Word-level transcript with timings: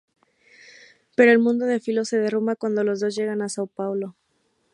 Pero 1.15 1.31
el 1.31 1.37
mundo 1.37 1.67
de 1.67 1.79
Filo 1.79 2.05
se 2.05 2.17
derrumba 2.17 2.55
cuando 2.55 2.83
los 2.83 3.01
dos 3.01 3.15
llegan 3.15 3.39
en 3.41 3.49
Sao 3.51 3.67
Paulo. 3.67 4.15